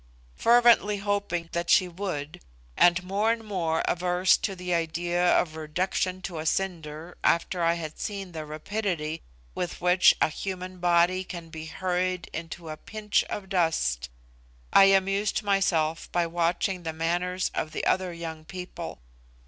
Fervently 0.33 0.97
hoping 0.97 1.49
that 1.51 1.69
she 1.69 1.87
would, 1.87 2.41
and 2.75 3.03
more 3.03 3.31
and 3.31 3.43
more 3.43 3.83
averse 3.87 4.35
to 4.37 4.55
the 4.55 4.73
idea 4.73 5.23
of 5.39 5.55
reduction 5.55 6.23
to 6.23 6.39
a 6.39 6.45
cinder 6.47 7.15
after 7.23 7.61
I 7.61 7.75
had 7.75 7.99
seen 7.99 8.31
the 8.31 8.43
rapidity 8.43 9.21
with 9.53 9.79
which 9.79 10.15
a 10.19 10.29
human 10.29 10.79
body 10.79 11.23
can 11.23 11.49
be 11.51 11.67
hurried 11.67 12.31
into 12.33 12.69
a 12.69 12.77
pinch 12.77 13.23
of 13.25 13.47
dust, 13.49 14.09
I 14.73 14.85
amused 14.85 15.43
myself 15.43 16.11
by 16.11 16.25
watching 16.25 16.81
the 16.81 16.93
manners 16.93 17.51
of 17.53 17.71
the 17.71 17.85
other 17.85 18.11
young 18.11 18.43
people. 18.43 18.97